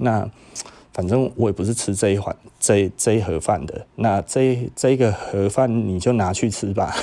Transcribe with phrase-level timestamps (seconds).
[0.00, 0.28] 那
[0.92, 6.94] 反正我也不是吃这一碗这这一盒饭的，那这这个盒饭你就拿去吃吧。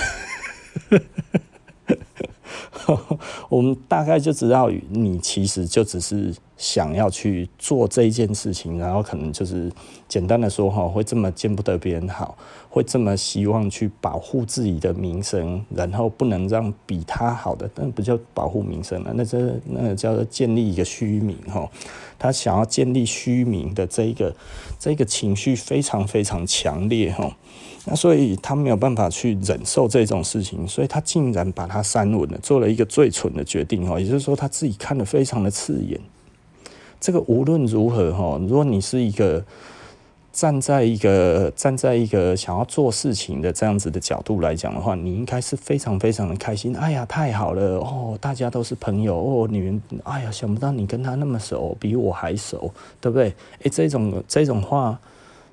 [3.50, 9.72] 我们大概就知道，你其实就只是想要去做这一件事情，然后可能就是
[10.08, 12.38] 简单的说哈，会这么见不得别人好，
[12.70, 21.70] 会这么希望去保护自己的名声，然后不能让比他好的，那不叫保护名声了，那这那叫做建立一个虚名哈。
[22.20, 24.36] 他想要建立虚名的这一个
[24.80, 27.38] 这个情绪非常非常强烈哈。
[27.90, 35.98] 那所以他没有办法去忍受这种事情，所以他竟然把它删文了，做了一个最蠢的决定哦，也就是说他自己看得非常的刺眼。
[37.00, 39.46] 这个无论如何哈，如果你是一个
[40.34, 46.76] 站在一个站在一个想要做事情的这样子的角度来讲的话，你应该是非常非常的开心。
[46.76, 52.70] 哎呀，太好了哦，大家都是朋友哦，你们哎呀，想不到你跟他那么熟，比我还熟，
[53.00, 53.34] 对不对？
[53.64, 55.00] 诶，这种这种话。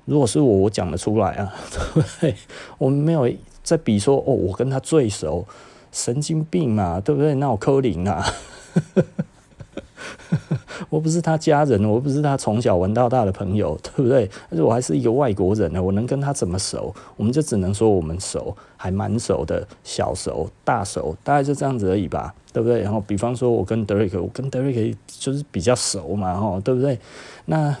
[0.05, 2.35] 如果是我，我讲得出来啊， 对不对？
[2.77, 3.27] 我们没有
[3.63, 5.43] 在比说哦，我跟他最熟，
[5.91, 7.33] 神经病嘛，对不对？
[7.35, 8.23] 那我柯林啊，
[10.89, 14.29] 我不是他家人，我不是他从小玩到大的朋友，对不对？
[14.51, 16.93] 而且我还是一个外国人呢，我能跟他怎么熟？
[17.17, 22.81] 我们就只能说我们熟，还蛮熟的，小熟、大熟，大概就这样子而已吧，对不对？
[22.81, 26.99] 然后比方说，我跟德瑞克，我跟德瑞克就是比较熟嘛，哈，对不对？
[27.45, 27.75] 那。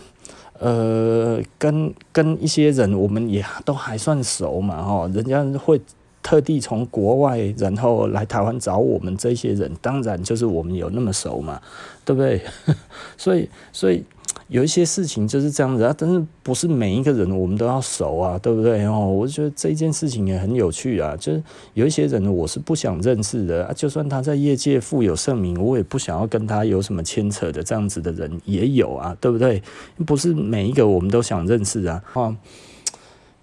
[0.59, 5.79] 呃，跟跟一些人，我们也都还算熟嘛，哈，人家会
[6.25, 11.61] 特地从国外，然后来台湾找我们这些人，当然就是我们有那么熟嘛，
[12.03, 12.41] 对不对？
[13.15, 14.03] 所以，所以。
[14.47, 18.85] 有一些事情就是这样子啊，但是不是每一个人我们都要熟啊，对不对？
[18.85, 29.63] 哦，我觉得这件事情也很有趣啊，就是有一些人我是不想认识的啊，就算他在业界富有盛名，我也不想要跟他有什么牵扯的，这样子的人也有啊，对不对？
[30.05, 32.37] 不是每一个我们都想认识啊，啊。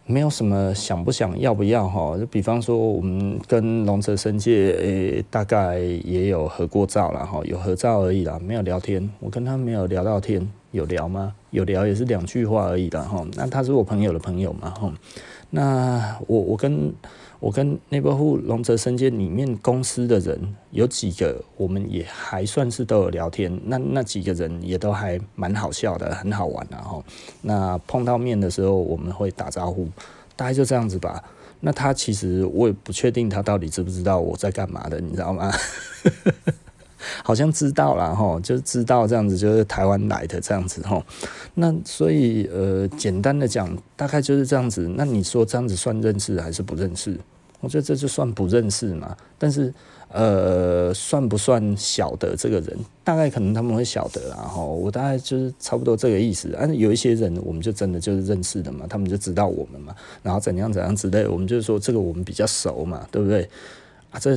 [0.06, 9.08] 没有什么想不想要不要哈，就比方说我们跟龙泽生界诶，大概也有合过照了哈，有合照而已啦，没有聊天。
[9.20, 11.34] 我跟他没有聊到天，有聊吗？
[11.50, 13.24] 有聊也是两句话而已的哈。
[13.34, 14.92] 那他是我朋友的朋友嘛哈。
[15.50, 16.92] 那我我跟。
[17.42, 20.38] 我跟内部龙泽伸介里面公司的人
[20.70, 23.60] 有几个，我们也还算是都有聊天。
[23.64, 27.04] 那那几个人也都还蛮好笑的，很好玩然后。
[27.40, 29.88] 那碰到面的时候，我们会打招呼，
[30.36, 31.20] 大概就这样子吧。
[31.58, 35.50] 那他其实我也不确定他到底知不知道我在干嘛的，你知道吗？
[37.24, 41.04] 好像知道了哈，就知道这样子，就是台湾来的这样子哈。
[41.54, 44.90] 那所以呃，简单的讲，大概就是这样子。
[44.96, 47.18] 那你说这样子算认识还是不认识？
[47.60, 49.16] 我觉得这就算不认识嘛。
[49.38, 49.72] 但是
[50.08, 52.76] 呃，算不算晓得这个人？
[53.04, 54.62] 大概可能他们会晓得啦哈。
[54.62, 56.50] 我大概就是差不多这个意思。
[56.58, 63.48] 但是有一些人，我们就真的就是认识的嘛，他们就知道我们嘛，然后怎样怎样之类，我们就是说这个我们比较熟嘛，对不对？
[64.10, 64.36] 啊，这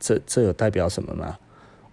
[0.00, 1.36] 这这有代表什么吗？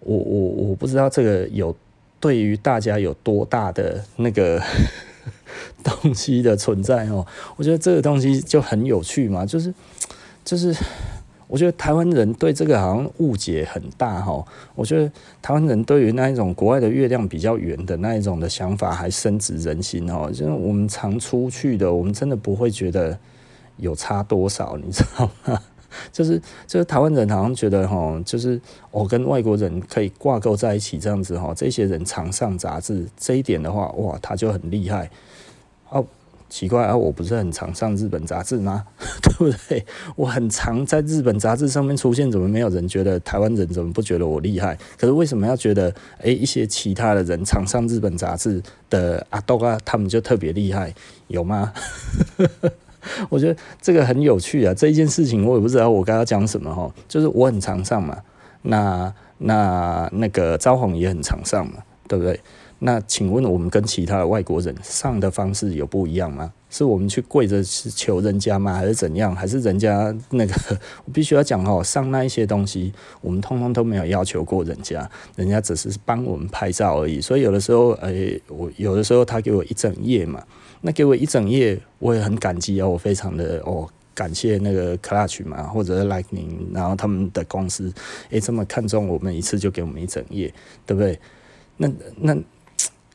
[0.01, 0.39] 我我
[0.69, 1.75] 我不知道这个有
[2.19, 4.61] 对于大家有多大的那个
[5.83, 7.25] 东西的存在哦。
[7.55, 9.73] 我觉得这个东西就很有趣嘛，就是
[10.43, 10.75] 就是
[11.47, 14.45] 我觉得台湾人对这个好像误解很大哈。
[14.73, 15.11] 我觉得
[15.41, 20.29] 台湾人对于那一种国外的月亮比较圆的那一种的想法还深植人心哦。
[20.31, 23.17] 就是我们常出去的，我们真的不会觉得
[23.77, 25.61] 有差多少，你知道吗？
[26.11, 28.59] 就是就是台湾人好像觉得哈，就是
[28.91, 35.09] 我跟外国人可以挂钩在一起这样子哈，这些人常上杂志这一点的话，哇，他就很厉害。
[35.89, 36.05] 哦，
[36.49, 38.85] 奇怪啊，我不是很常上日本杂志吗？
[39.21, 39.85] 对不对？
[40.15, 44.77] 我很常在日本杂志上面出现，怎么没有人觉得台湾人怎么不觉得我厉害？
[44.97, 50.93] 可是为什么要觉得哎一些其他的人常上日本杂志的阿豆啊，他们就特别厉害？
[51.27, 51.73] 有吗？
[53.29, 54.73] 我觉得这个很有趣啊！
[54.73, 58.17] 这一件事情我也不知道我刚刚讲什么哈，就是我很常上嘛，
[58.63, 62.39] 那那那个招红也很常上嘛，对不对？
[62.83, 66.51] 那请问我们跟其他的外国人上的方式有不一样吗？
[66.67, 68.73] 是我们去跪着求人家吗？
[68.73, 69.35] 还是怎样？
[69.35, 70.53] 还是人家 那个？
[71.05, 72.91] 我必须要讲哦，上那一些东西，
[73.21, 77.21] 我们通通都没有要求过人家，人家只是帮我们拍照而已。
[77.21, 80.43] 所以有的时候，哎，我有的时候他给我一整页嘛。
[80.81, 82.87] 那给我一整页，我也很感激啊！
[82.87, 87.93] 我非常的哦，感谢那个 Clutch 嘛，或者是 Like 宁然后他们的公司，
[88.31, 90.51] 诶，这么看重我们一次就给我们一整页，
[90.85, 91.19] 对不对？
[91.77, 91.87] 那
[92.17, 92.35] 那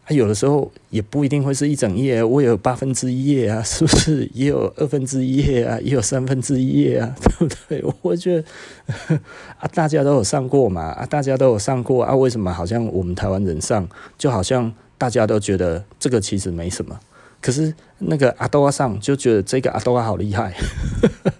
[0.08, 4.30] 有的时候也不一定会是一整页，我有八分之一页啊， 是不是？
[4.32, 7.84] 也有二分之一页啊，也有三分之一页啊， 对不对？
[8.02, 8.44] 我觉得
[9.58, 14.72] 啊，大家都有上过嘛，啊，大家都有上过啊，为什么好像我们台湾人上就好像？
[14.98, 16.98] 大家都觉得这个其实没什么。
[17.40, 20.54] 可是那个阿多阿桑就觉得这个阿多阿好厉害，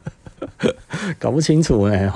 [1.19, 2.12] 搞不清楚呢。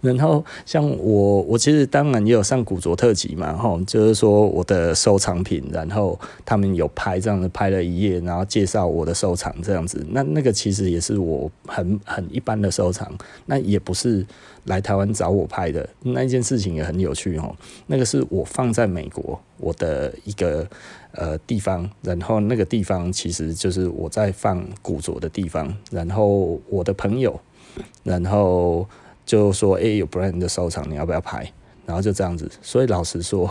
[0.00, 10.04] 然后像我，我其实当然也有上古着特辑嘛，吼，就是说我的收藏品，然后他们有拍这样子拍了一页，然后介绍我的收藏这样子。
[10.10, 13.10] 那那个其实也是我很很一般的收藏，
[13.46, 14.26] 那也不是
[14.64, 15.88] 来台湾找我拍的。
[16.02, 17.54] 那一件事情也很有趣吼，
[17.86, 20.66] 那个是我放在美国我的一个
[21.12, 27.38] 呃地方，然后那个地方其实就是我在放古着的地方，然后我的朋友，
[28.02, 28.86] 然后。
[29.26, 31.52] 就说哎、有 brand 的收藏，你要不要拍？
[31.84, 32.50] 然后就这样子。
[32.62, 33.50] 所以老实说，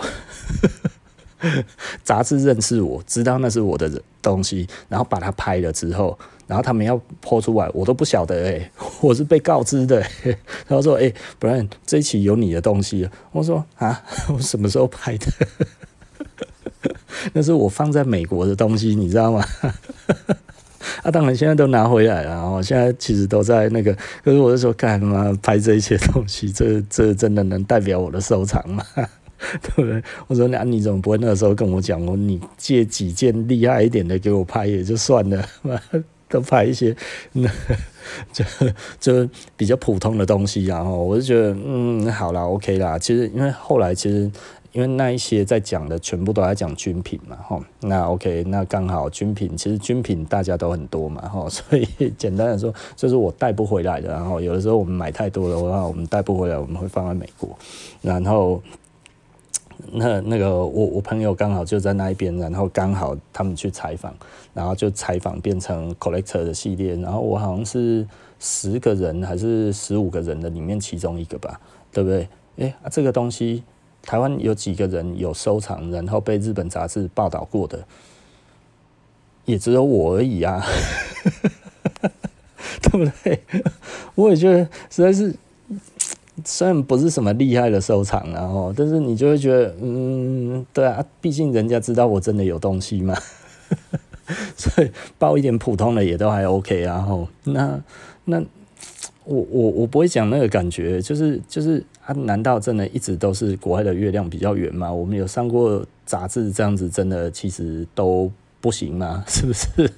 [2.03, 6.17] 杂志认识我，知道那是我的东西，然后把它拍了之后，
[6.47, 10.37] 然后他们要泼出来，我都不晓得哎、我是被告知的、欸。
[10.67, 13.07] 他说哎、欸、，brand 这一期有你的东西。
[13.31, 15.27] 我说啊，我什么时候拍的？
[17.33, 19.43] 那是我放在美国的东西，你知道吗？
[21.03, 23.93] 啊，当然现在都拿回来了，然后现在其实都在那个。
[24.23, 26.51] 可是我就说，干嘛拍这一些东西？
[26.51, 28.83] 这这真的能代表我的收藏吗？
[29.61, 30.01] 对不对？
[30.27, 32.03] 我说，那你怎么不会那时候跟我讲？
[32.05, 35.45] 我你借几件厉害一点的给我拍也就算了，
[36.29, 36.95] 都拍一些
[37.33, 37.49] 那
[38.31, 38.43] 就
[38.99, 42.97] 就比较普通的东西，然后我就觉得，嗯，好啦，OK 啦。
[42.97, 44.31] 其实因为后来其实。
[44.75, 51.87] 因为那一些在讲的全部都在讲军品嘛，吼，那 OK，那刚好军品其实军品大家都很多嘛，吼， 所以
[52.17, 57.57] 简单的说，就是我带不回来的，然后有的时候我们买太多的话，我们带不回来，我们会放在美国，
[58.01, 58.61] 然后
[59.93, 64.13] 那那个我我朋友刚好就在那一边，然后刚好他们去采访，
[64.53, 68.05] 然后就采访变成 collector 的系列，然后我好像是
[68.41, 71.61] 十个人还是十五个人的里面其中一个吧，
[71.93, 72.27] 对不对？
[72.57, 73.63] 哎，啊，这个东西。
[74.05, 77.85] 台湾有几个人有收藏，然后被日本杂志报道过的，
[79.45, 80.63] 也只有我而已啊，
[82.81, 83.41] 对不对？
[84.15, 85.35] 我也觉得实在是，
[86.45, 93.17] 虽然不是什么厉害的收藏，然后，但是你就会觉得，嗯，对啊，毕竟人家知道我真的有东西嘛，
[94.55, 97.81] 所以报一点普通的也都还 OK，然后，那
[98.25, 98.43] 那。
[99.27, 104.91] 我我我不会讲那个感觉，就是就是啊，难道真的一直都是国外的月亮比较圆吗？
[104.91, 108.31] 我们有上过杂志，这样子真的其实都
[108.61, 109.23] 不行吗？
[109.27, 109.91] 是不是？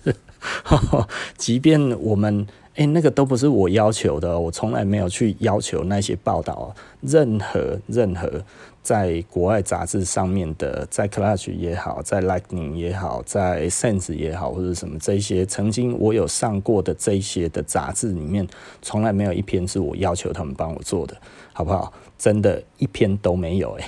[1.38, 2.46] 即便我们
[2.76, 8.44] 诶、那个都不是我要求的，我从来没有去要求那些报道，任何任何。
[8.88, 18.48] 在国外杂志上面的，在 Clutch 也好，在 Lightning 也好，在 Sense 也好，或者什么这些，曾经我有上过的这些的杂志里面，
[18.82, 21.18] 从来没有一篇是我要求他们帮我做的，
[21.52, 21.92] 好不好？
[22.18, 23.86] 真的，一篇都没有，哎，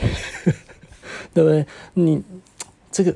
[1.33, 1.65] 对不对？
[1.93, 2.21] 你
[2.91, 3.15] 这个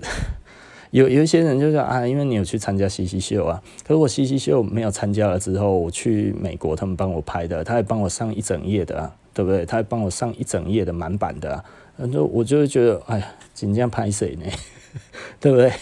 [0.92, 9.14] 有有一些人就说啊，因为你有去参加西西秀啊，可是我西西秀没有参加了之后，我去美国，他们帮我拍的，他还帮我上一整页的啊。
[9.34, 9.66] 对不对？
[9.66, 11.64] 他还帮我上一整页的满版的，啊，
[11.98, 14.46] 然后我就会觉得，哎呀，今天拍谁呢？
[15.40, 15.74] 对不对？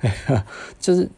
[0.00, 0.44] 哎 呀，
[0.80, 1.08] 就是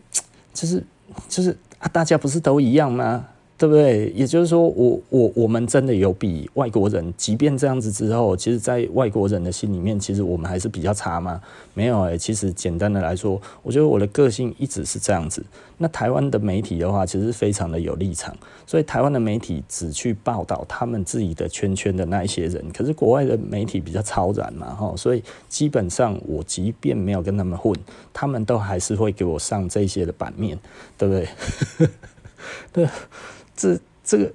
[0.53, 0.85] 就是
[1.29, 3.27] 就是啊，大家不是都一样吗？
[3.59, 4.09] 对不对？
[4.15, 11.41] 也就是说，我我我们真的有比外国人，即便这样子之后，其实，在外国人的心里面，其实我们还是比较差吗？
[11.75, 15.45] 没有哎、欸，其实简单的来说，我觉得我的个性一直是这样子。
[15.77, 18.33] 那台湾的媒体的话，其实非常的有立场，
[18.65, 27.75] 所以台湾的媒体只去报道他们自己的圈圈的那一些人，可是国外的媒体比较超然嘛，哈，所以基本上我即便没有跟他们混，
[28.13, 30.57] 他们都还是会给我上这些的版面，
[30.97, 31.29] 对不对？
[32.73, 32.89] 对。
[33.59, 34.33] 这这个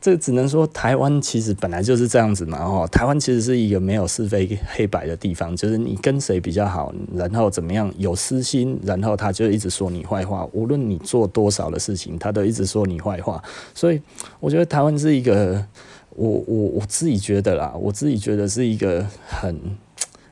[0.00, 13.42] 这只能说台湾其实本来就是这样子嘛，哦，台湾其实是一个没有是非黑白的地方，就是你跟谁比较好，然后怎么样有私心，然后他就一直说你坏话，无论你做多少的事情，他都一直说你坏话。
[13.74, 14.00] 所以
[14.40, 15.66] 我觉得台湾是一个，
[16.10, 19.58] 我我我自己觉得啦，我自己觉得是一个很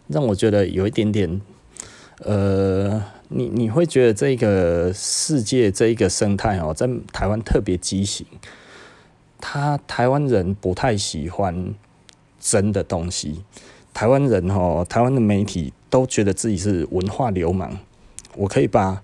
[0.07, 1.41] 让我觉得有一点点，
[2.25, 3.03] 呃。
[3.29, 8.27] 你你会觉得这个世界这一个生态哦，在台湾特别畸形。
[9.41, 11.75] 他台湾人不太喜欢
[12.41, 13.45] 真的东西。
[13.95, 17.79] 台湾人哦，台湾的媒体都觉得自己是文化流氓。
[18.35, 19.03] 我可以把，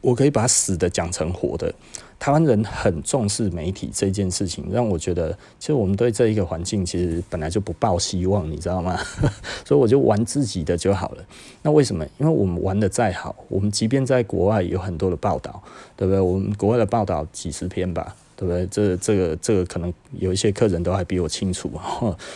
[0.00, 1.74] 我可以把死的讲成活的。
[2.18, 8.98] 台湾人很重视媒体这件事情，让我觉得，其实我们对这一个环境其实本来就不抱希望，你知道吗？
[9.64, 11.24] 所以我就玩自己的就好了。
[11.62, 12.04] 那为什么？
[12.18, 15.62] 因为我们玩的再好，我们即便在国外有很多的报道，
[15.94, 16.20] 对不对？
[16.20, 18.66] 我们国外的报道几十篇吧，对不对？
[18.66, 21.70] 这这个这个可能有一些客人都还比我清楚，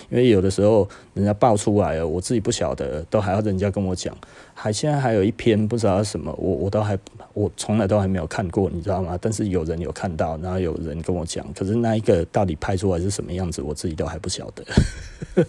[0.09, 4.17] 因为有的时候人家爆出来了，我自己不晓得，都还要人家跟我讲。
[4.55, 6.99] 还现在还有一篇不知道什么，我我都还
[7.33, 9.17] 我从来都还没有看过，你知道吗？
[9.21, 14.65] 但是有人有看到，然后有人跟我讲，可是那一个到底拍出来是什么样子，我自己都还不晓得。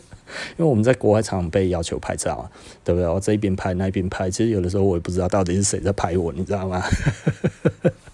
[0.58, 2.51] 因为我们在国外常常被要求拍照啊，
[2.86, 3.10] 对不对？
[3.10, 6.81] 我这一边拍，那一边拍，其实有的时候我也不知道到底是谁在拍我，你知道吗？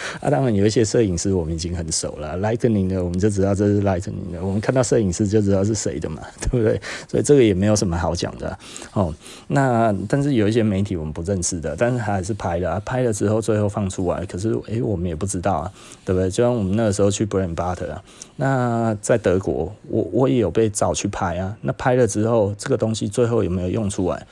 [0.20, 6.80] 啊，当然有一些摄影师我们已经很熟了，Lightning 的我们就知道这是 Lightning 的，我们看到摄影师就知道是谁的嘛， 对不对？
[7.08, 8.58] 所以这个也没有什么好讲的
[8.92, 9.14] 哦。
[9.48, 15.72] 那但是有一些媒体我们不认识的，但是他还是拍了，拍了之后最后放出来，可是诶、我们也不知道啊，
[16.04, 16.30] 对不对？
[16.30, 18.02] 就像我们那个时候去 Bread and Butter 啊，
[18.36, 24.26] 那在德国，我我也有被找去拍啊，那拍了之后，这个东西最后有没有用出来，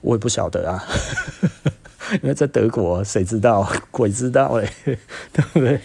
[0.00, 0.84] 我也不晓得啊。
[2.22, 3.70] 因为在德国，谁知道？
[3.90, 4.72] 鬼知道哎，
[5.30, 5.78] 对不对？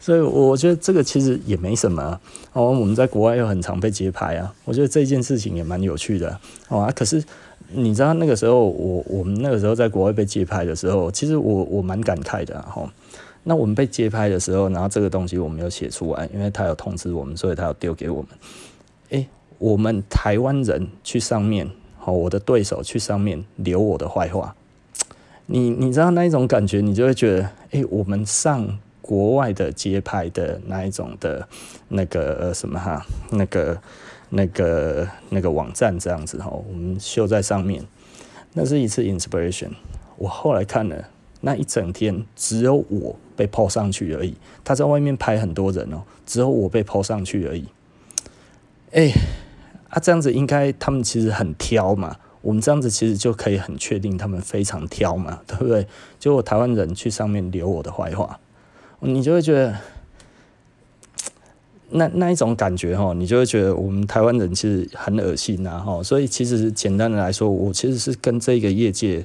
[0.00, 2.18] 所以我觉得这个其实也没什么。
[2.54, 6.40] 哦，我们在国外又很常被街拍啊，我觉得这件事情也蛮有趣的。
[6.68, 7.22] 哦啊，可是
[7.68, 12.90] 你知道那个时候，我我们那个时候在国外被街拍的时候，其实我我蛮感慨的哈。
[13.44, 18.30] 那我们被街拍的时候，然后这个东西我们有写出来，因为他有通知我们，所以他要丢给我们。
[19.10, 19.28] 诶，
[19.58, 21.68] 我们台湾人去上面，
[22.06, 24.54] 哦，我的对手去上面留我的坏话。
[25.46, 31.48] 你你知道那一种感觉，你就会觉得，诶、我们上国外的街拍的那一种的，
[31.88, 33.80] 那个呃什么哈，那个
[34.30, 37.84] 那个那个网站这样子哈，我们秀在上面，
[38.52, 39.70] 那是一次 inspiration。
[40.16, 41.08] 我后来看了
[41.40, 44.34] 那一整天，只有我被抛上去而已。
[44.64, 47.64] 他在外面拍很多人哦，只有我被抛上去而已。
[48.92, 49.12] 诶，
[49.96, 52.14] 啊，这样子应该他们其实很挑嘛。
[52.42, 55.86] 我们这样子其实就可以很确定，他们非常挑嘛，对不对？
[56.20, 58.38] 就我台湾人去上面留我的坏话，
[59.00, 59.74] 你就会觉得
[61.88, 66.02] 那那一种感觉哈，你就会觉得我们台湾人其实很恶心呐哈。
[66.02, 69.24] 所以其实简单的来说，我其实是跟这个业界。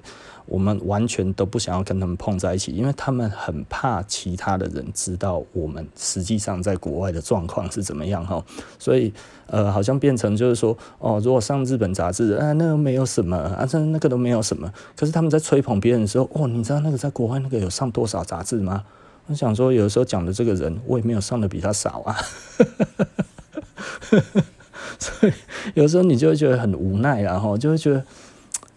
[0.52, 8.44] 我们完全都不想要跟他们碰在一起，因为他们很怕其他的人知道我们实际上在国外的状况是怎么样哈。
[8.78, 9.14] 所以
[9.48, 14.70] 呃，好像变成就是说，哦，如果上日本杂志，啊，那个没有什么，啊，这那个都没有什么。
[14.98, 18.84] 可是他们在吹捧别人的时候，哦，你知道那个在国外那个有上多少杂志吗？
[19.28, 22.18] 我想说，有的时候讲的这个人，我也没有上的比他少啊。
[25.00, 25.34] 所以
[25.76, 28.04] 有时候你就会觉得很无奈，然后就会觉得。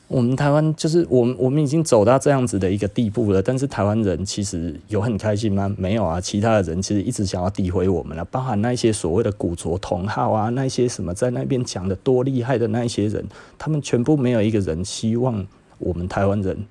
[0.06, 3.42] 我们台湾就是我们，我们已经走到这样子的一个地步了。
[3.42, 5.75] 但是台湾人其实有很开心吗？
[5.78, 13.25] 没有啊，其他的人其实一直想要诋毁我们了，包含那些所谓的古着同好啊，那些什么在那边讲的多厉害的那些人，
[13.58, 15.44] 他们全部没有一个人希望
[15.78, 16.64] 我们台湾人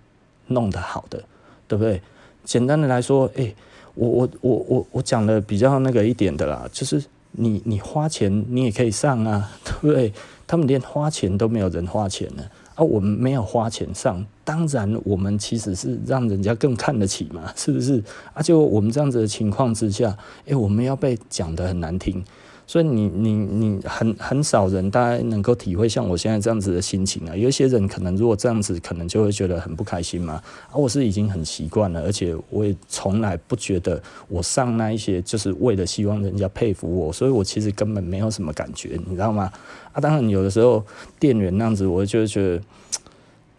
[0.47, 1.23] 弄得好的，
[1.67, 2.01] 对不对？
[2.45, 3.55] 简单的来说，诶、
[3.95, 10.13] 我我我我我讲的比较那个一点的啦，就是你你花钱你也可以上啊，对不对？
[10.45, 12.43] 他们连花钱都没有人花钱呢。
[12.75, 18.03] 啊我们没有花钱上，当然我们其实是让人家更看得起嘛，是不是？
[18.33, 22.23] 啊，就我们这样子的情况之下，诶，我们要被讲得很难听。
[22.65, 27.35] 所以你你你很很少人大概能够体会像我现在这样子的心情啊。
[27.35, 30.35] 有一些人可能如果这样子，可能就会觉得很不开心嘛。
[30.35, 39.51] 啊，我是已经很习惯了，而且我也从来不觉得我上那一些就是为了希望人家佩服我，所以我其实根本没有什么感觉，你知道吗？
[39.91, 40.83] 啊，当然有的时候
[41.19, 42.61] 店员那样子，我就觉得，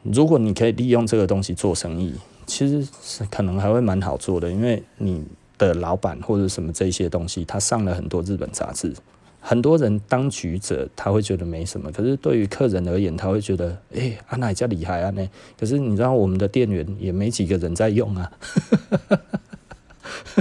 [0.03, 2.15] 如果你可以利用这个东西做生意，
[2.47, 5.23] 其实是可能还会蛮好做的，因为你。
[5.59, 8.93] 的老板或者什么这些东西，他上了很多日本杂志，
[9.41, 15.29] 很多人当局者他会觉得没什么，可是对于客人而言，他会觉得，哎、欸，阿奶家厉害啊呢。
[15.59, 18.33] 可是你知道我们的店员也没几个人在用啊，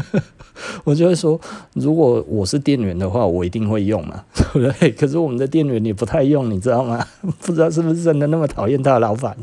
[0.84, 1.40] 我就会说，
[1.74, 4.92] 如果我是店员的话，我一定会用嘛， 对不对？
[4.92, 7.06] 可是我们的店员也不太用，你知道吗？
[7.42, 9.38] 不知道是不是真的那么讨厌他的老板。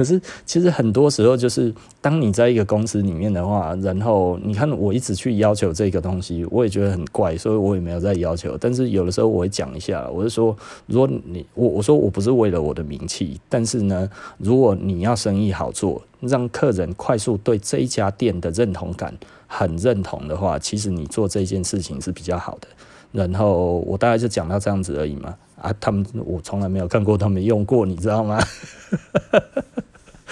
[0.00, 8.56] 可是，其实很多时候就是，当你在一个公司里面的话，然后你看我一直去要求这个东西，我也觉得很怪，所以我也没有在要求。
[8.56, 19.14] 但是有的时候我会讲一下，我就说，如果你我我说我不是为了我的名气，但是呢，如果你要生意好做，让客人快速对这一家店的认同感
[19.46, 22.68] 很认同的话，其实你做这件事情是比较好的。
[23.12, 25.36] 然后我大概就讲到这样子而已嘛。
[25.60, 28.38] 啊，他们我从来没有看过他们用过，你知道吗？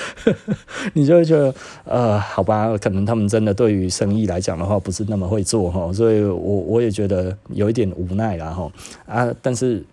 [0.95, 8.71] 你就会觉得，呃，好吧，可能他们真的对于生意来讲的话，不是那么会做哈，所以我我也觉得有一点无奈啦哈。
[9.07, 9.85] 啊，但是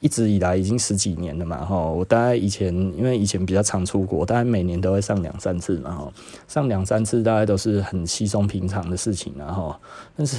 [0.00, 6.12] 一直以来已经十几年了嘛，哈，我大概以前因为以前比较常出国，大概每年都会上两三次嘛，哈，
[6.48, 9.74] 上两三次大概都是很稀松平常的事情，然后，
[10.16, 10.36] 但是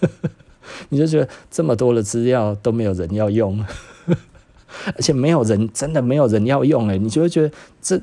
[0.90, 3.64] 你就觉得这么多的资料都没有人要用，
[4.86, 8.00] 而且没有人真的没有人要用，诶，你就会觉得这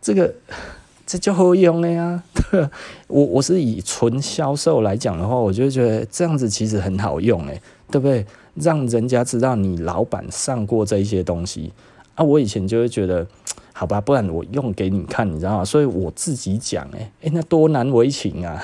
[0.00, 0.32] 这个
[1.06, 2.22] 这就好用了呀，
[3.08, 8.24] 我我是以纯销售来讲的话，我就觉得这样子其实很好用，诶，对不对？
[8.54, 11.72] 让人家知道你老板上过这一些东西
[12.16, 12.24] 啊！
[12.24, 13.26] 我以前就会觉得，
[13.72, 15.64] 好吧，不然我用给你看，你知道吗？
[15.64, 18.62] 所以我自己讲，哎哎，那多难为情啊！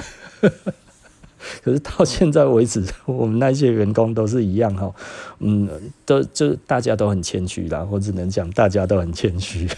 [1.63, 4.93] 可是到现在为止，我们那些员工都是一样哈，
[5.39, 5.69] 嗯，
[6.05, 9.69] 都就大家都很谦虚啦，我只能讲大家都很谦虚。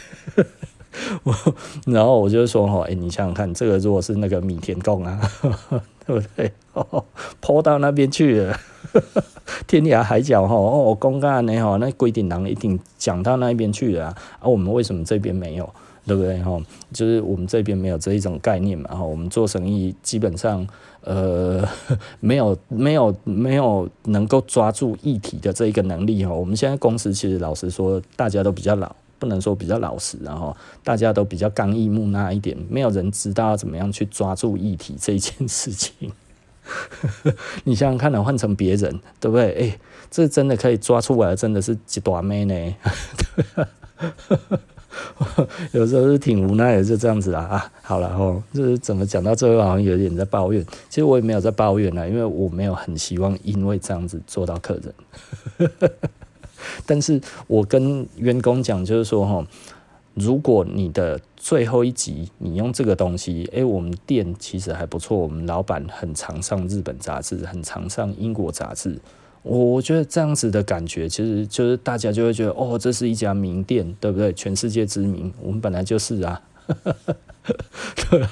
[1.23, 1.35] 我
[1.87, 5.21] 然后我就说哈，哎，你想想看，这个如果是那个米田共啊，
[6.07, 6.53] 对不对？
[7.41, 8.57] 抛到那边去了。
[9.67, 14.17] 天涯海角哈哦，公干呢哈，那规定人一定讲到那一边去了啊！
[14.41, 15.69] 啊，我们为什么这边没有？
[16.07, 16.59] 对不对哈？
[16.91, 19.03] 就是我们这边没有这一种概念嘛哈。
[19.05, 20.67] 我们做生意基本上
[21.03, 21.63] 呃
[22.21, 26.33] 没有没有没有能够抓住议题的这一个能力哈。
[26.33, 36.13] 我们现在公司其实老实说，大家都比较老，不能说比较老实，然后大家都比较刚毅木讷一点，没有人知道怎么样去抓住议题这一件事情。
[37.65, 39.53] 你想想看，能换成别人，对不对？
[39.55, 39.79] 哎、
[40.11, 42.75] 这真的可以抓出来，真的是几朵妹呢？
[45.73, 47.73] 有时候是挺无奈的，就这样子啦啊。
[47.83, 50.63] 好了吼，就是怎么讲到最后，好像有点在抱怨。
[50.91, 55.71] 其实我也没有在抱怨啦，因为我没有很希望因为这样子做到客人。
[56.87, 59.47] 但是我跟员工讲，就是说哈。
[60.15, 68.99] 如果你的最后一集你用这个东西，诶、我们店其实还不错，我们老板很常上日本杂志，很常上英国杂志，
[69.45, 74.33] 我觉得这样子的感觉，其实就是大家就会觉得，哦，这是一家名店，对不对？
[74.33, 76.43] 全世界知名，我们本来就是啊。
[78.11, 78.27] 对，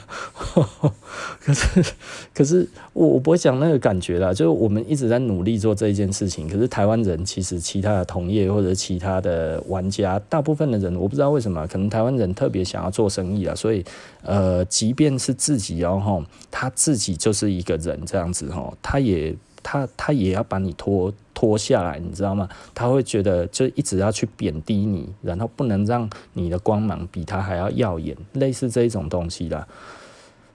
[1.41, 1.95] 可是
[2.35, 6.47] 可是我我不会讲那个感觉啦，就是我们一直在努力做这一件事情。
[6.49, 13.83] 可是台湾人其实其他的同业或者其他的玩家，大部分的人我不知道为什么，可能台湾人特别想要做生意啊，所以
[14.23, 19.35] 呃，即便是自己哦，他自己就是一个人这样子吼，他也。
[19.67, 22.49] 他他也要把你拖拖下来，你知道吗？
[22.73, 29.67] 他会觉得就一直要去贬低你，然后不能让你的光芒比他还要耀眼，类似这一种东西啦。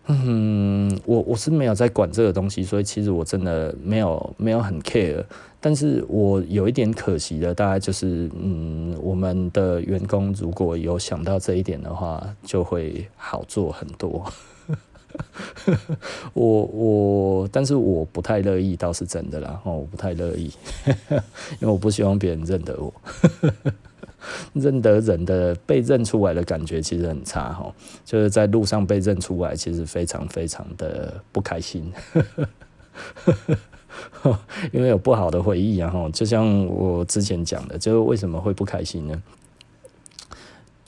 [0.07, 5.21] 嗯，我我是没有在管这个东西，所以其实我真的没有没有很 care。
[5.59, 14.25] 但是我有一点可惜的，大概就是嗯，我们的员工如果有想到这一点的话，就会好做很多。
[16.33, 19.59] 我我，但是我不太乐意，倒是真的啦。
[19.63, 20.51] 哦，我不太乐意，
[21.59, 22.93] 因为我不希望别人认得我。
[24.53, 27.73] 认得人的被认出来的感觉其实很差哈，
[28.05, 31.91] 就是在路上被认出来，其实非常非常的不开心。
[34.71, 39.23] 因为有不好的回忆，然后就像我之前讲的，就是为什么会不开心呢？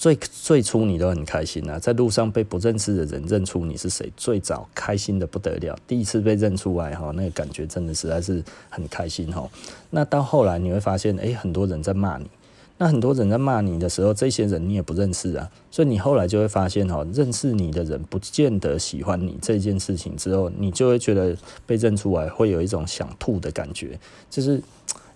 [0.03, 5.79] 最最初你都很开心啊，在路上被不认识的人认出你是谁，最早开心的不得了。
[5.87, 9.49] 第一次被认出来哈，那个感觉真的实在是很开心哈。
[9.91, 12.25] 那到后来你会发现，诶，很多人在骂你。
[12.77, 21.33] 那很多人在骂你的时候，这些人你也不认识啊，所以你后来就会发现哈，认识你的人不见得喜欢你这件事情之后，你就会觉得
[21.65, 23.97] 被认出来会有一种想吐的感觉，
[24.29, 24.61] 就是。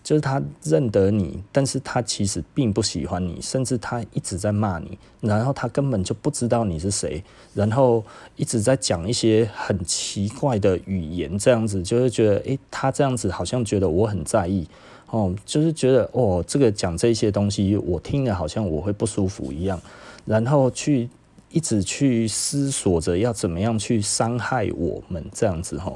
[0.08, 7.22] 就是他认得你，但是他其实并不喜欢你，甚至他一直在骂你，然后他根本就不知道你是谁，
[7.54, 8.02] 然后
[8.38, 14.66] 一直在讲一些很奇怪的语言，这样子就会觉得，诶，他这样子好像觉得我很在意，
[15.10, 19.78] 哦，就是觉得哦，这个讲这些东西，我听了好像我会不舒服一样，
[20.24, 21.10] 然后去
[21.52, 25.94] 一直去思索着要怎么样去伤害我们，这样子哈，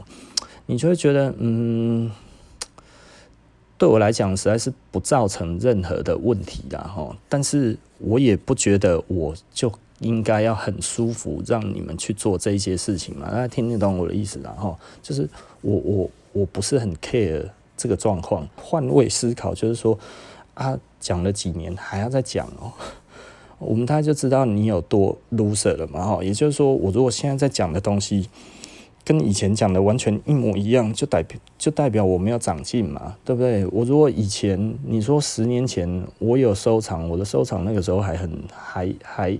[0.66, 2.12] 你就会觉得，嗯。
[3.82, 7.18] 对我来讲，实在是不造成任何的问题的，哈。
[7.28, 13.28] 但是我也不觉得我就应该要很舒服，让你们去做这一些事情嘛。
[13.32, 14.78] 大家听得懂我的意思啦，哈。
[15.02, 15.28] 就是
[15.62, 17.44] 我我我不是很 care
[17.76, 18.48] 这个状况。
[18.56, 19.98] 换位思考，就是说
[20.54, 22.72] 啊，讲了几年还要再讲哦，
[23.58, 26.24] 我们大家就知道你有多 loser 了嘛，哈。
[26.24, 28.30] 也就是说，我如果现在在讲的东西。
[29.04, 33.66] 跟以前讲的完全一模一样，就代表就代表我没有长进嘛，对不对？
[33.68, 39.38] 我如果以前你说十年前我有收藏，我的收藏那个时候还很还还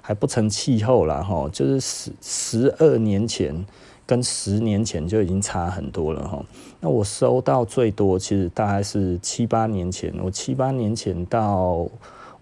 [0.00, 1.22] 还不成气候啦。
[1.22, 3.66] 哈，就是十十二年前
[4.06, 6.44] 跟十年前就已经差很多了哈。
[6.80, 11.86] 那我收到最多，其实大概是七八年前，我七八年前到。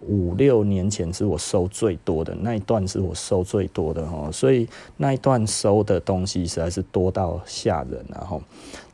[0.09, 8.43] 五六年前是我收最多的那一段，是我收最多的哈，所以那一段收的东西实在是多到吓人，然后，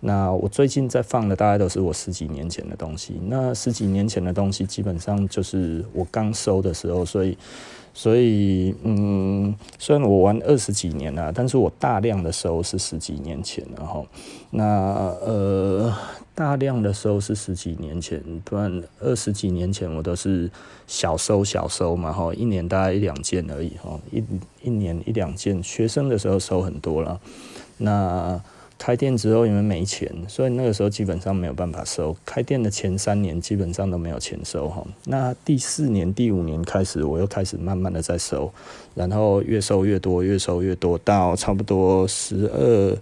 [0.00, 7.36] 那我最近在放的大概都是我十几年前的东西，那十几年前的东西基本上就是我刚收的时候，所以。
[7.92, 14.06] 所以，嗯，虽然我玩二十几年了，但是我大量的收是十几年前，然后，
[14.50, 14.64] 那
[15.20, 15.92] 呃，
[16.40, 20.50] 大量的收是十几年前，不然二十几年前我都是
[20.86, 24.24] 小收小收嘛，哈，一年大概一两件而已，哈，一
[24.62, 27.20] 一年一两件，学生的时候收很多了，
[27.76, 28.40] 那。
[28.78, 32.16] 开店之后因为没钱，所以那个时候基本上没有办法收。
[32.24, 34.82] 开店的前三年基本上都没有钱收哈。
[35.04, 38.50] 那第四年、第五年开始，我又开始慢慢的在收，
[38.94, 42.96] 然后越收越多，越收越多，到差不多十二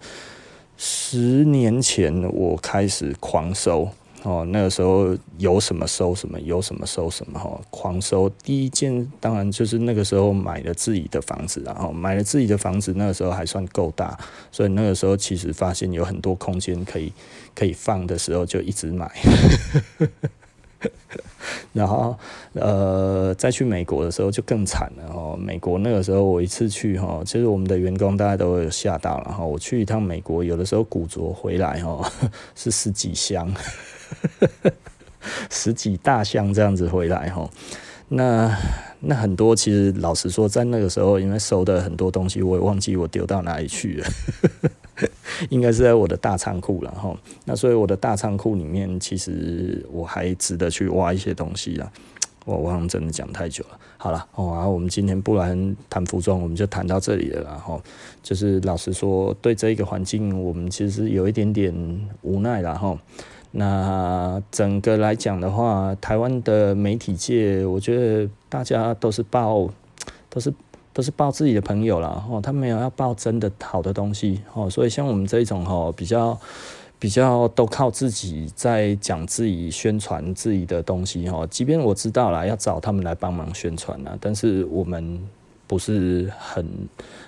[0.80, 3.90] 十年前，我开始狂收。
[4.24, 8.28] 哦，那个时候有什么收什么，有什么收什么哈，狂收。
[8.42, 14.18] 第一件当然就是那个时候买了自己的房子，然后买了自己的房子，那个时候还算够大，
[14.50, 17.12] 所以那个时候其实发现有很多空间可以
[17.54, 19.08] 可以放的时候，就一直买。
[21.72, 22.16] 然后，
[22.52, 25.36] 呃，再去美国的时候就更惨了哦。
[25.36, 29.44] 美国那个时候我一次去哈，其实我们的员工大家都有吓到了哈。
[29.44, 32.12] 我去一趟美国，有的时候古着回来哈
[32.54, 33.52] 是十几箱，
[35.50, 37.48] 十几大箱这样子回来哈。
[38.10, 38.56] 那
[39.00, 44.06] 那很多其实老实说，在那个时候因为收的很多东西，我也忘记我丢到哪里去了。
[45.50, 51.90] 应该是在我的大仓库了哈，那所以我的大仓库里面，其实我还值得去挖一些东西啦。
[52.44, 57.80] 我我好像真的讲太久了，好了，哦，然后我们今天不然谈服装，我们就谈到这里了，然后
[58.22, 61.74] 就是老实说，对这一个环境，我们其实有一点点
[62.22, 62.98] 无奈了哈。
[63.50, 69.68] 那整个来讲的话，台湾的媒体界，我觉得大家都是报，
[70.30, 70.52] 都是。
[70.98, 76.36] 都是报自己的朋友啦，哦，他没有要报真的好的东西，哦，所以像我们这一种哦，比较
[76.98, 85.20] 比较都靠自己在讲自己宣传自己的东西，哦，即便我知道啦，要找他们来帮忙宣传啦，但是我们
[85.68, 86.66] 不是很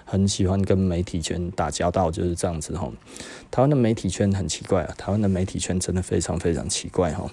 [0.04, 2.90] 很喜欢跟媒体圈打交道，就是这样子哈。
[3.52, 7.24] 台湾的媒体圈很奇怪啊，台湾的媒体圈真的非常非常奇怪哈，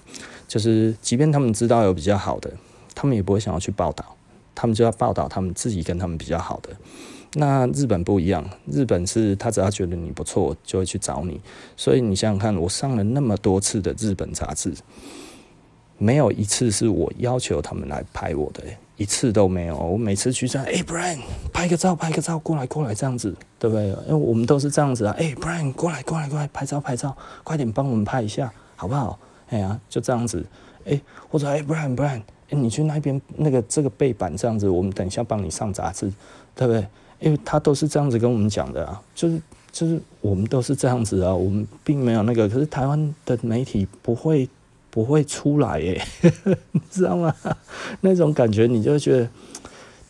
[0.46, 2.48] 就是即便他们知道有比较好的，
[2.94, 4.14] 他们也不会想要去报道。
[4.60, 6.70] 他们就要报道他们自己跟他们比较好的。
[7.34, 11.40] 那日本不一样，日本是他只要觉得你不错，就会去找你。
[11.76, 14.74] 所以你想想看，我上了那么多次的日本杂志，
[15.96, 18.64] 没有一次是我要求他们来拍我的，
[18.96, 19.78] 一次都没有。
[19.78, 21.20] 我每次去这样，哎，Brian，
[21.52, 23.86] 拍个照，拍个照，过来，过来，这样子，对不对？
[23.86, 25.14] 因为我们都是这样子啊。
[25.16, 29.16] 哎，Brian，过来，过来，过来，拍照，拍照，快点帮我们拍一下，好不好？
[29.50, 30.44] 哎呀，就这样子。
[30.84, 32.22] 哎，或者哎，Brian，Brian。
[32.50, 36.12] 哎，你去那边那个这个背板这样子，我们等一下帮你上杂志，
[36.54, 36.86] 对不对？
[37.20, 39.40] 因为他都是这样子跟我们讲的啊，就是
[39.72, 44.48] 就是我们都是这样子啊，我们并没有那个，可是台湾的媒体不会
[44.88, 46.00] 不会出来耶，
[46.72, 47.34] 你知道吗？
[48.00, 49.28] 那种感觉你就觉得，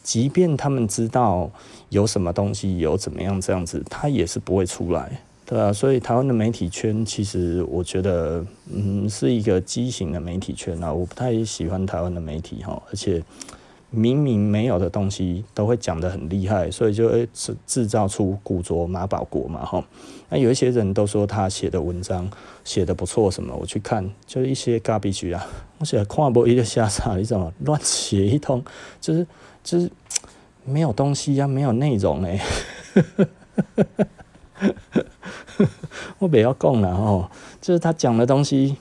[0.02, 1.50] 即便他们知道
[1.88, 5.22] 有什么东西有怎么样这样子，他也是不会出来。
[5.50, 10.92] 对啊，所以台湾的媒体圈其实我觉得，嗯，是一个畸形的媒体圈啊。
[10.92, 13.22] 我不太喜欢台湾的媒体哈，而且
[13.88, 19.82] 明明没有的东西都会讲得很厉害，所以就会制制造出古着马保国嘛哈。
[20.28, 22.30] 那有一些人都说他写的文章
[22.62, 25.46] 写得不错什么，我去看就是一些尬笔局啊，
[25.78, 27.50] 我写看不一个瞎啥，你怎么？
[27.60, 28.62] 乱写一通，
[29.00, 29.26] 就是
[29.64, 29.90] 就是
[30.66, 33.26] 没有东西呀、啊，没有内容哎、欸。
[36.18, 37.28] 我不要讲了哦，
[37.60, 38.76] 就是他讲的东西，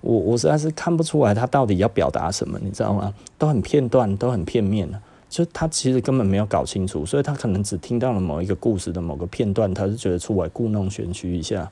[0.00, 3.14] 我我实在是看不出来他到底要表达什么，你知道吗？
[3.36, 4.88] 都很片段，都很片面，
[5.28, 11.70] 就他其实根本没有搞清楚，所以他可能只听到了某一个故事的某个片段，他是觉得出来故弄玄虚一下。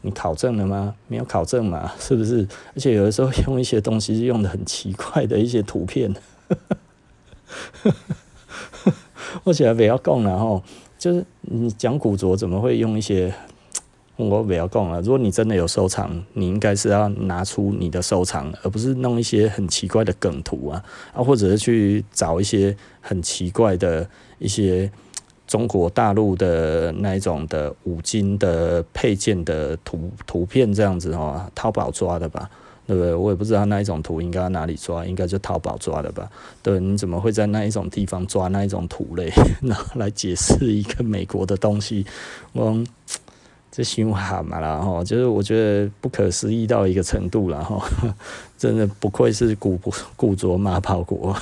[0.00, 0.94] 你考证了吗？
[1.08, 2.46] 没有考证嘛， 是不是？
[2.74, 6.14] 而且有的时候用一些东西是用的很奇怪的一些图片，
[9.42, 10.62] 我起来不要讲了哦。
[10.96, 13.34] 就是你讲古着怎么会用一些？
[14.18, 15.00] 我不要讲了。
[15.00, 20.82] 如果你真的有收藏，你应该是要拿出你的收藏，而不是弄一些很奇怪的梗图啊
[21.14, 24.90] 啊，或者是去找一些很奇怪的一些
[25.46, 32.50] 中国大陆的那一种的五金的配件的图图片这样子哦，淘宝抓的吧？
[32.88, 33.14] 对不对？
[33.14, 36.28] 我也不知道那一种图应该哪里抓，应该就淘宝抓的吧？
[36.62, 39.30] 对，你怎么会在那一种地方抓那一种图嘞？
[39.62, 42.04] 然后来解释一个美国的东西，
[42.52, 42.82] 我
[43.70, 47.82] 这循环嘛啦哈，就是我觉得不可思议到一个程度了哈，
[48.58, 49.78] 真的不愧是古
[50.16, 51.36] 古着马跑国。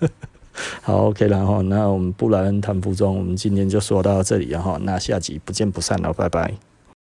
[0.80, 6.54] 好，OK，然后那我们布莱恩谈服装，我们今天就说到这里，然后那下集不见不散了，拜拜。